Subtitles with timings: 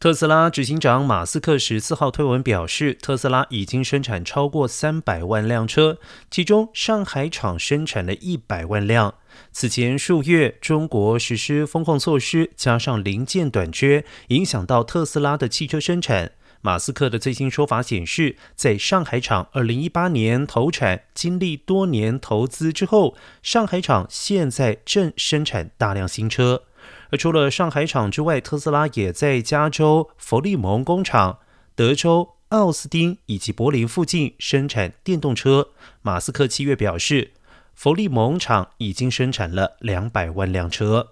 [0.00, 5.98] 特斯拉执行长马斯克十四号推文表示，特斯拉已经生产超过三百万辆车，
[6.30, 9.16] 其中上海厂生产了一百万辆。
[9.52, 16.32] 此前数月，中国实施封控措施，加上零件短缺，影响到特斯拉的汽车生产。
[16.62, 26.62] 马斯克的最新说法显示，在上海厂二零一八年投产，经历多年投资之后，上海厂现在正生产大量新车。
[27.12, 31.38] 而除了上海厂之外，特斯拉也在加州弗利蒙工厂、
[31.74, 35.68] 德州奥斯汀以及柏林附近生产电动车。
[36.02, 37.32] 马斯克七月表示，
[37.74, 41.08] 弗利蒙厂已经生产了两百万辆车。